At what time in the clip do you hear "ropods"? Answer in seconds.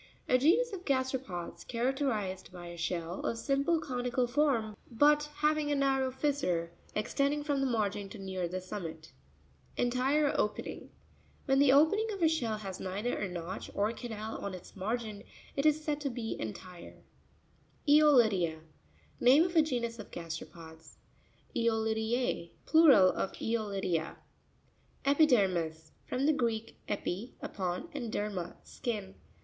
20.43-20.95